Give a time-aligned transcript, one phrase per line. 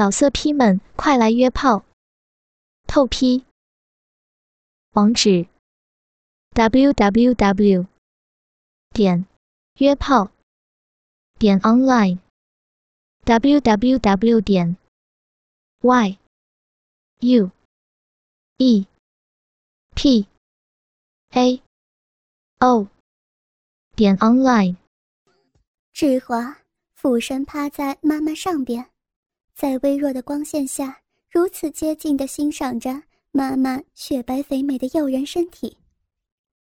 [0.00, 1.84] 老色批们，快来约炮！
[2.86, 3.44] 透批。
[4.92, 5.46] 网址
[6.54, 7.86] ：w w w
[8.94, 9.26] 点
[9.74, 10.30] 约炮
[11.38, 12.18] 点 online
[13.24, 14.78] w w w 点
[15.82, 16.18] y
[17.18, 17.50] u
[18.56, 18.86] e
[19.94, 20.26] p
[21.32, 21.62] a
[22.60, 22.88] o
[23.94, 24.76] 点 online。
[25.92, 26.56] 志华
[26.94, 28.88] 俯身趴在妈妈上边。
[29.60, 35.76] 在微弱的光线下，如此接近的欣赏着妈妈雪白肥美的诱人身体，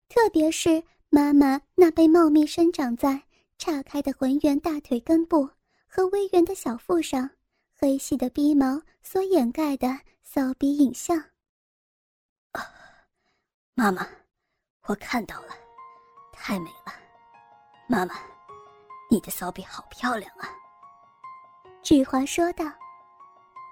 [0.08, 3.22] 特别是妈妈那被茂密生长在
[3.56, 5.48] 岔开的浑圆大腿根部
[5.86, 7.30] 和微圆的小腹上，
[7.76, 11.16] 黑细的逼毛所掩盖的骚逼影像。
[12.50, 12.66] 啊，
[13.74, 14.04] 妈妈，
[14.88, 15.54] 我看到了，
[16.32, 16.92] 太美了，
[17.86, 18.16] 妈妈，
[19.08, 20.50] 你的骚逼好漂亮啊！
[21.80, 22.64] 志华说道。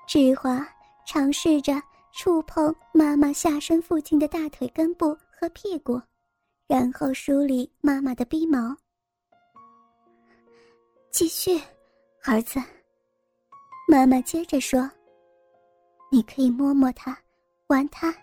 [0.07, 0.65] 志华
[1.05, 6.01] 尝试着触碰妈妈下身附近的大腿根部和屁股，
[6.69, 8.75] 然后梳理妈妈的鼻毛。
[11.11, 11.61] 继续，
[12.25, 12.63] 儿子。
[13.89, 14.89] 妈妈接着说
[16.09, 17.19] ：“你可以摸摸它，
[17.67, 18.15] 玩它，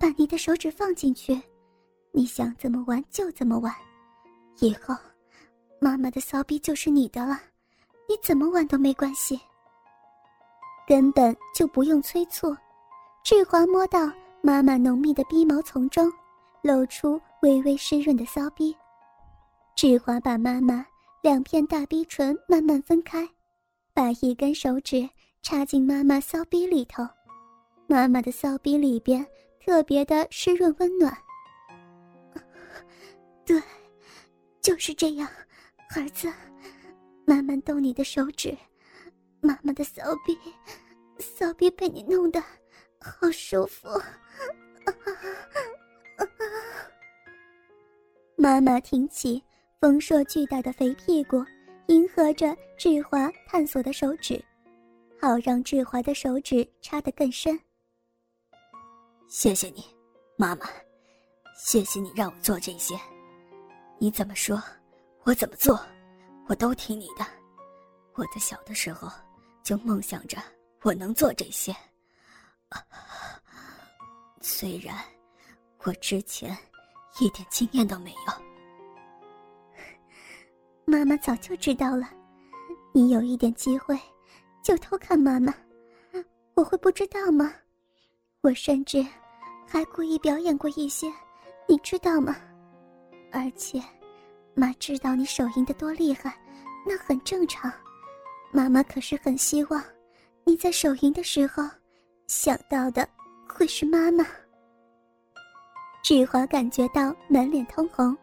[0.00, 1.38] 把你的手指放进去，
[2.10, 3.74] 你想怎么玩就怎么玩。
[4.60, 4.96] 以后，
[5.78, 7.38] 妈妈的骚逼就是你的了，
[8.08, 9.38] 你怎么玩都没关系。”
[10.86, 12.54] 根本就不用催促，
[13.22, 16.12] 志华摸到妈妈浓密的逼毛丛中，
[16.62, 18.76] 露出微微湿润的骚逼。
[19.76, 20.84] 志华把妈妈
[21.22, 23.26] 两片大逼唇慢慢分开，
[23.94, 25.08] 把一根手指
[25.40, 27.02] 插进妈妈骚逼里头，
[27.86, 29.24] 妈妈的骚逼里边
[29.64, 31.16] 特别的湿润温暖。
[33.46, 33.62] 对，
[34.60, 35.28] 就是这样，
[35.96, 36.30] 儿子，
[37.24, 38.56] 慢慢动你的手指。
[39.42, 40.38] 妈妈的骚逼，
[41.18, 42.40] 骚逼被你弄得
[43.00, 43.88] 好舒服。
[48.36, 49.42] 妈妈挺起
[49.80, 51.44] 丰硕巨大的肥屁股，
[51.88, 54.40] 迎合着志华探索的手指，
[55.20, 57.58] 好让志华的手指插得更深。
[59.26, 59.84] 谢谢你，
[60.36, 60.68] 妈妈，
[61.56, 62.94] 谢谢你让我做这些。
[63.98, 64.62] 你怎么说，
[65.24, 65.84] 我怎么做，
[66.46, 67.26] 我都听你的。
[68.14, 69.10] 我在小的时候。
[69.62, 70.38] 就梦想着
[70.82, 71.74] 我能做这些，
[74.40, 74.96] 虽然
[75.84, 76.56] 我之前
[77.20, 78.32] 一点经验都没有。
[80.84, 82.08] 妈妈早就知道了，
[82.92, 83.98] 你有一点机会
[84.62, 85.54] 就偷看妈妈，
[86.54, 87.52] 我会不知道吗？
[88.40, 89.06] 我甚至
[89.66, 91.06] 还故意表演过一些，
[91.68, 92.36] 你知道吗？
[93.30, 93.80] 而且，
[94.54, 96.36] 妈知道你手淫的多厉害，
[96.84, 97.72] 那很正常。
[98.54, 99.82] 妈妈可是很希望，
[100.44, 101.64] 你在手淫的时候，
[102.26, 103.08] 想到的
[103.48, 104.26] 会是妈妈。
[106.02, 108.14] 志华感觉到满脸通红。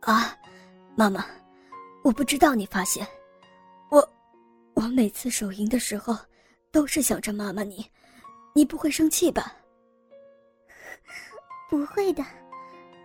[0.00, 0.34] 啊，
[0.96, 1.26] 妈妈，
[2.02, 3.06] 我不知道你发现，
[3.90, 4.08] 我，
[4.72, 6.16] 我每次手淫的时候，
[6.72, 7.84] 都是想着妈妈你，
[8.54, 9.54] 你不会生气吧？
[11.68, 12.24] 不会的，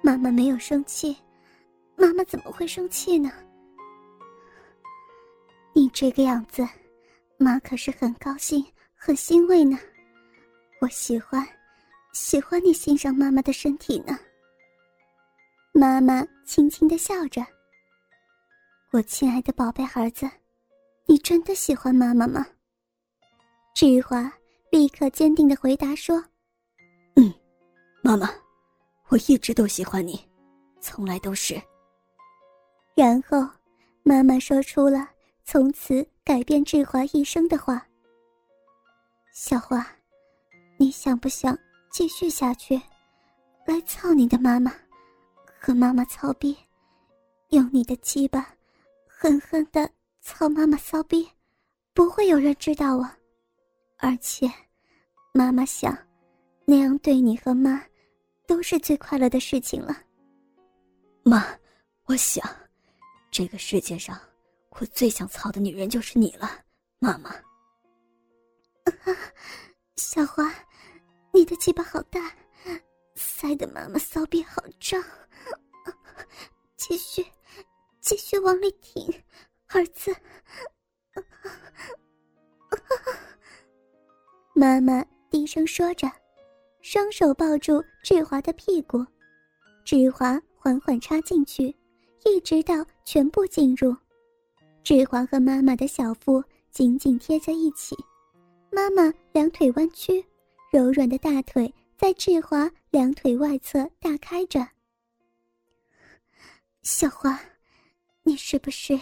[0.02, 1.18] 妈妈没有生气，
[1.98, 3.30] 妈妈怎么会生气呢？
[5.96, 6.68] 这个样子，
[7.38, 8.62] 妈可是很高兴、
[8.94, 9.80] 很欣慰呢。
[10.82, 11.48] 我喜欢，
[12.12, 14.20] 喜欢你欣赏妈妈的身体呢。
[15.72, 17.42] 妈妈轻轻的笑着。
[18.92, 20.30] 我亲爱的宝贝儿子，
[21.08, 22.46] 你真的喜欢妈妈吗？
[23.74, 24.30] 志华
[24.72, 26.22] 立刻坚定的回答说
[27.16, 27.34] ：“嗯，
[28.04, 28.30] 妈妈，
[29.08, 30.20] 我一直都喜欢你，
[30.82, 31.56] 从来都是。”
[32.98, 33.48] 然后，
[34.04, 35.15] 妈妈说出了。
[35.46, 37.86] 从此改变志华一生的话。
[39.32, 39.86] 小华，
[40.78, 41.58] 你想不想
[41.92, 42.82] 继续下去，
[43.66, 44.74] 来操你的妈妈，
[45.60, 46.58] 和妈妈操逼，
[47.50, 48.54] 用你的鸡巴
[49.08, 49.88] 狠狠的
[50.20, 51.30] 操妈妈骚逼，
[51.94, 53.16] 不会有人知道啊。
[53.98, 54.52] 而且，
[55.32, 55.96] 妈妈想，
[56.66, 57.84] 那样对你和妈，
[58.48, 59.96] 都是最快乐的事情了。
[61.22, 61.46] 妈，
[62.06, 62.44] 我想，
[63.30, 64.20] 这个世界上。
[64.80, 66.50] 我最想操的女人就是你了，
[67.00, 67.34] 妈妈。
[69.96, 70.54] 小花，
[71.32, 72.36] 你的鸡巴好大，
[73.16, 75.02] 塞得妈妈骚逼好胀。
[76.76, 77.26] 继续，
[78.02, 79.08] 继续往里挺，
[79.68, 80.14] 儿子。
[84.54, 86.12] 妈妈低声说着，
[86.82, 89.06] 双手抱住志华的屁股，
[89.86, 91.74] 志华缓缓插进去，
[92.26, 93.96] 一直到全部进入。
[94.86, 97.96] 志华和妈妈的小腹紧紧贴在一起，
[98.72, 100.24] 妈妈两腿弯曲，
[100.72, 104.70] 柔软的大腿在志华两腿外侧大开着。
[106.84, 107.42] 小花，
[108.22, 109.00] 你是不是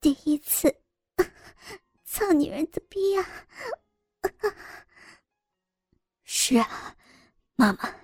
[0.00, 0.74] 第一次
[2.06, 3.28] 操女人的逼呀？
[6.24, 6.96] 是啊，
[7.56, 7.94] 妈妈，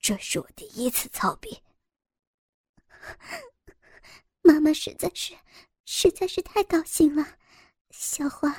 [0.00, 1.60] 这是我第一次操逼。
[4.40, 5.34] 妈妈实在是，
[5.88, 7.24] 实在是太高兴了，
[7.90, 8.54] 小花，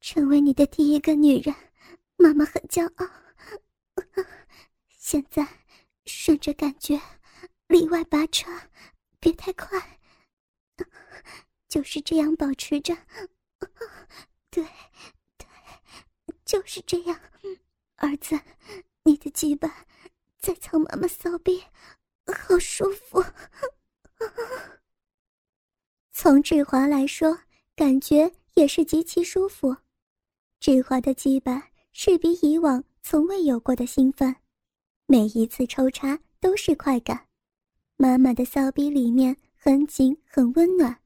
[0.00, 1.54] 成为你的第一个女人，
[2.16, 3.08] 妈妈很骄傲。
[4.88, 5.46] 现在
[6.04, 7.00] 顺着感觉，
[7.68, 8.50] 里外拔车，
[9.20, 10.00] 别太快，
[11.68, 12.92] 就是这样保持着。
[14.50, 14.64] 对，
[15.38, 15.46] 对，
[16.44, 17.20] 就是这样。
[17.94, 18.38] 儿子，
[19.04, 19.86] 你的鸡巴
[20.40, 21.62] 在操妈妈骚逼，
[22.26, 23.24] 好舒服。
[26.10, 27.36] 从志华来说，
[27.74, 29.76] 感觉也是极其舒服。
[30.60, 31.60] 志华的鸡巴
[31.92, 34.32] 是比以往从未有过的兴奋，
[35.06, 37.26] 每一次抽插都是快感。
[37.96, 40.96] 妈妈的骚逼里面很紧很温暖，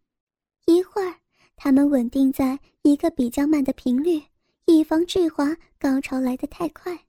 [0.67, 1.15] 一会儿
[1.57, 4.23] 他们稳定在一个比较慢的频率，
[4.67, 7.07] 以防志华高潮来得太快。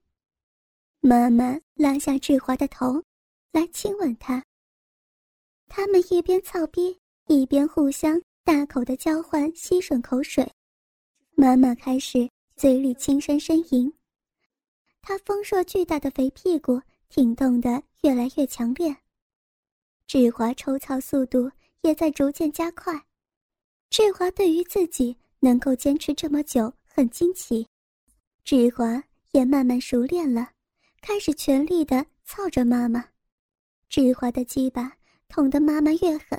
[1.00, 3.04] 妈妈拉下志华的头，
[3.52, 4.42] 来亲吻他。
[5.68, 7.01] 他们一边操逼，
[7.32, 10.46] 一边互相大口的交换吸吮口水。
[11.34, 13.92] 妈妈开始嘴里轻声呻吟，
[15.00, 18.94] 她丰硕巨大的肥屁股挺动的越来越强烈。
[20.06, 21.50] 志华抽操速度
[21.80, 22.92] 也在逐渐加快。
[23.90, 27.66] 志华对于自己能够坚持这么久很惊奇，
[28.44, 29.02] 志华
[29.32, 30.50] 也慢慢熟练了，
[31.00, 33.04] 开始全力的操着妈妈。
[33.88, 34.92] 志华的鸡巴。
[35.34, 36.38] 捅得妈妈越狠，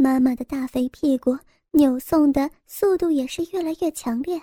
[0.00, 1.38] 妈妈的大肥屁股
[1.72, 4.40] 扭送的速度也是越来越强烈。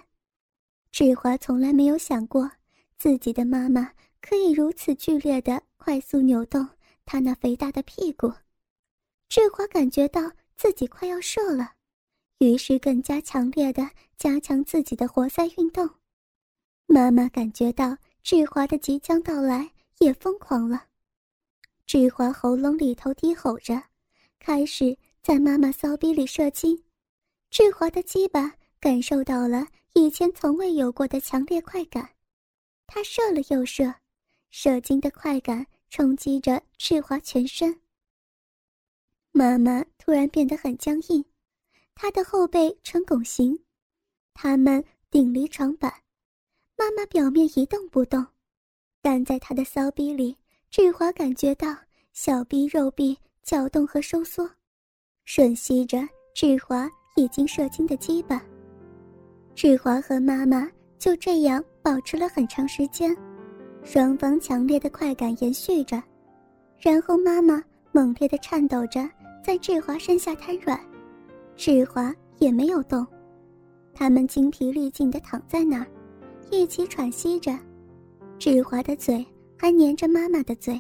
[0.91, 2.51] 志华从来没有想过，
[2.99, 6.69] 自己的妈妈可以如此剧烈的快速扭动
[7.07, 8.31] 她那肥大的屁股。
[9.29, 11.73] 志华感觉到自己快要射了，
[12.37, 15.89] 于是更加强烈的加强自己的活塞运动。
[16.85, 20.83] 妈妈感觉到志华的即将到来，也疯狂了。
[21.87, 23.81] 志华喉咙里头低吼着，
[24.37, 24.95] 开始
[25.27, 26.81] 在妈妈骚逼里射精。
[27.49, 32.11] 志华的鸡巴感受到了以前从未有过的强烈快感，
[32.85, 33.93] 他射了又射，
[34.51, 37.77] 射精的快感冲击着志华全身。
[39.33, 41.25] 妈妈突然变得很僵硬，
[41.93, 43.61] 她的后背呈拱形，
[44.33, 44.81] 他们
[45.11, 45.93] 顶离床板，
[46.77, 48.25] 妈妈表面一动不动，
[49.01, 50.37] 但在她的骚逼里。
[50.69, 51.75] 志华感觉到
[52.13, 54.49] 小臂肉壁搅动和收缩，
[55.27, 55.99] 吮吸着
[56.33, 58.41] 志华已经射精的鸡巴。
[59.53, 63.13] 志华和妈妈就这样保持了很长时间，
[63.83, 66.01] 双方强烈的快感延续着。
[66.79, 69.07] 然后妈妈猛烈的颤抖着
[69.43, 70.79] 在志华身下瘫软，
[71.57, 73.05] 志华也没有动，
[73.93, 75.87] 他们精疲力尽的躺在那儿，
[76.51, 77.57] 一起喘息着。
[78.39, 79.25] 志华的嘴。
[79.59, 80.79] 还粘着妈妈的嘴，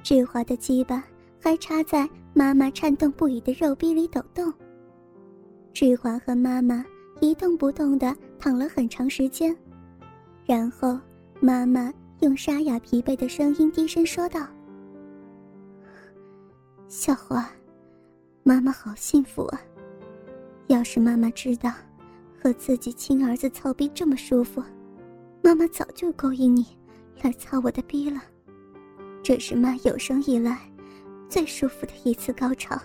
[0.00, 1.02] 志华的鸡巴
[1.40, 2.08] 还插在
[2.38, 4.52] 妈妈颤动不已的肉壁里抖动。
[5.72, 6.84] 志华和妈妈
[7.18, 9.56] 一动不动地躺了很长时间，
[10.44, 11.00] 然后
[11.40, 11.90] 妈妈
[12.20, 14.46] 用沙哑疲惫的声音低声说道
[16.88, 17.48] ：“小华，
[18.42, 19.58] 妈妈好幸福啊！
[20.66, 21.72] 要是妈妈知道
[22.38, 24.62] 和自己亲儿子操逼这么舒服，
[25.42, 26.66] 妈妈早就勾引你。”
[27.22, 28.20] 来操我的逼了，
[29.22, 30.60] 这是妈有生以来
[31.28, 32.78] 最舒服的一次高潮。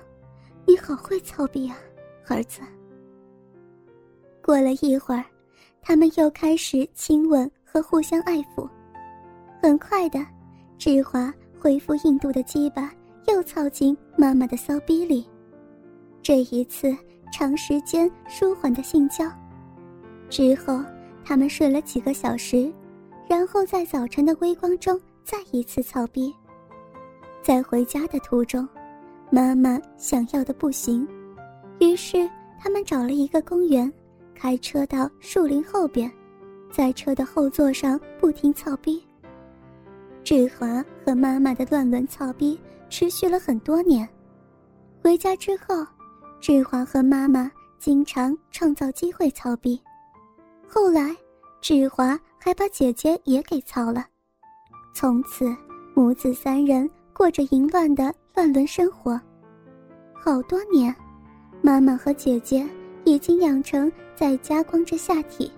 [0.66, 1.78] 你好会操逼啊，
[2.28, 2.62] 儿子。
[4.42, 5.24] 过了一会儿，
[5.82, 8.68] 他们又开始亲吻和互相爱抚。
[9.62, 10.20] 很快的，
[10.78, 12.94] 志华恢复印度的鸡巴
[13.28, 15.28] 又操进妈妈的骚逼里。
[16.22, 16.96] 这一次
[17.32, 19.26] 长时间舒缓的性交
[20.30, 20.84] 之后，
[21.24, 22.72] 他们睡了几个小时。
[23.30, 26.36] 然后在早晨的微光中再一次操逼。
[27.42, 28.68] 在回家的途中，
[29.30, 31.08] 妈妈想要的不行，
[31.80, 32.30] 于是
[32.60, 33.92] 他们找了一个公园，
[34.36, 36.12] 开车到树林后边，
[36.72, 39.04] 在车的后座上不停操逼。
[40.24, 44.08] 志华和妈妈的乱伦操逼持续了很多年。
[45.02, 45.86] 回家之后，
[46.40, 49.82] 志华和妈妈经常创造机会操逼。
[50.68, 51.16] 后来。
[51.64, 54.04] 志华还把姐姐也给操了，
[54.96, 55.46] 从此
[55.94, 59.20] 母子三人过着淫乱的乱伦生活。
[60.14, 60.94] 好多年，
[61.62, 62.68] 妈妈和姐姐
[63.04, 65.52] 已经养成在家光着下体，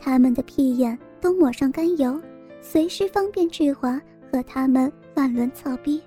[0.00, 2.20] 他们的屁眼都抹上甘油，
[2.60, 4.00] 随时方便志华
[4.32, 6.02] 和他们乱伦操逼。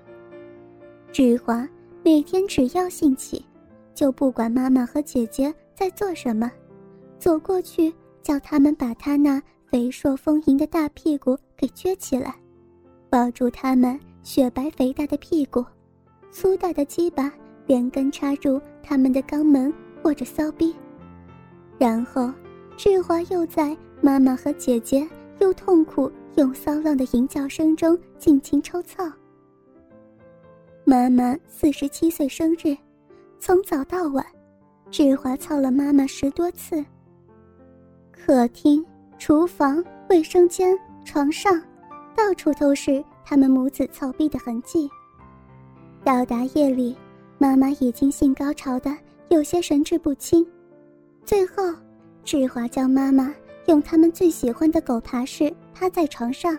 [1.12, 1.66] 志华
[2.04, 3.44] 每天只要兴起，
[3.94, 6.50] 就不管妈妈和姐姐在做什么，
[7.18, 12.34] 走过去叫他们把他那肥硕丰盈的大屁股给撅起来，
[13.08, 13.98] 抱住他们
[14.28, 15.64] 雪白肥大的屁股，
[16.30, 17.32] 粗大的鸡巴
[17.66, 20.76] 连根插入他们的肛门，或者骚逼。
[21.78, 22.30] 然后，
[22.76, 25.08] 志华又在妈妈和姐姐
[25.38, 29.10] 又痛苦又骚浪的淫叫声中尽情抽操。
[30.84, 32.76] 妈妈四十七岁生日，
[33.40, 34.22] 从早到晚，
[34.90, 36.84] 志华操了妈妈十多次。
[38.12, 38.84] 客厅、
[39.18, 41.58] 厨房、卫生间、床上，
[42.14, 44.88] 到处都是他们母子操逼的痕迹。
[46.02, 46.96] 到达夜里，
[47.36, 48.96] 妈妈已经性高潮的
[49.28, 50.46] 有些神志不清。
[51.26, 51.62] 最后，
[52.24, 53.34] 志华叫妈妈
[53.66, 56.56] 用他们最喜欢的狗爬式趴在床上，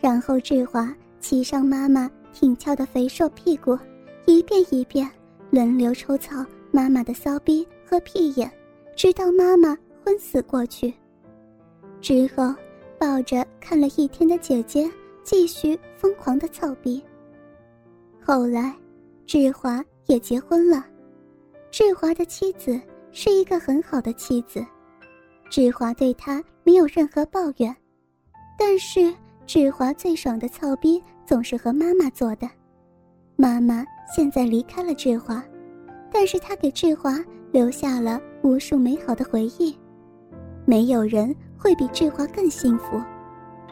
[0.00, 0.90] 然后志华
[1.20, 3.78] 骑上妈妈挺翘的肥瘦屁股，
[4.24, 5.06] 一遍一遍
[5.50, 8.50] 轮流抽操妈妈的骚逼和屁眼，
[8.96, 10.94] 直到妈妈昏死过去。
[12.00, 12.54] 之后，
[12.98, 14.90] 抱着看了一天的姐姐
[15.30, 17.00] 继续疯狂的操逼。
[18.20, 18.74] 后来，
[19.26, 20.84] 志华也结婚了，
[21.70, 22.80] 志华的妻子。
[23.12, 24.64] 是一个很好的妻子，
[25.50, 27.74] 志华对她没有任何抱怨。
[28.56, 29.12] 但是
[29.46, 32.48] 志华最爽的操逼总是和妈妈做的。
[33.34, 33.84] 妈妈
[34.14, 35.42] 现在离开了志华，
[36.12, 37.18] 但是她给志华
[37.50, 39.76] 留下了无数美好的回忆。
[40.64, 43.00] 没有人会比志华更幸福，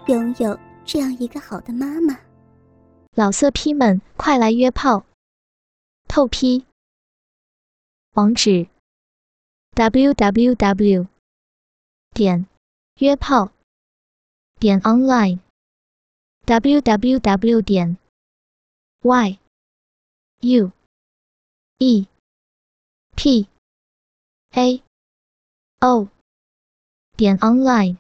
[0.09, 2.19] 拥有这样一个好的妈妈。
[3.13, 5.05] 老色批们，快来约炮！
[6.09, 6.65] 透批。
[8.15, 8.69] 网址。
[9.75, 11.07] w w w
[12.15, 12.47] 点。
[13.01, 13.53] 约炮。
[14.59, 15.41] 点 online
[16.47, 17.99] w w w 点。
[19.03, 19.39] y
[20.41, 20.73] u
[21.77, 22.09] e
[23.15, 23.47] p
[24.53, 24.83] a
[25.81, 26.09] o
[27.15, 27.99] 点 online